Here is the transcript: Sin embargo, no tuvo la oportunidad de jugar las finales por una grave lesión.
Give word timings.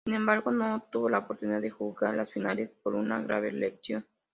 Sin 0.03 0.15
embargo, 0.15 0.49
no 0.49 0.87
tuvo 0.91 1.09
la 1.09 1.19
oportunidad 1.19 1.61
de 1.61 1.69
jugar 1.69 2.15
las 2.15 2.31
finales 2.31 2.71
por 2.81 2.95
una 2.95 3.21
grave 3.21 3.51
lesión. 3.51 4.03